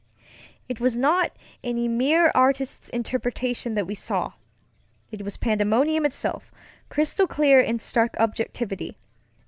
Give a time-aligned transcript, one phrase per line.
[0.67, 4.31] It was not any mere artist's interpretation that we saw;
[5.11, 6.51] it was pandemonium itself,
[6.89, 8.97] crystal clear in stark objectivity.